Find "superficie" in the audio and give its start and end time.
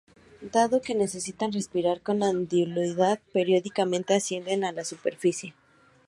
4.83-5.53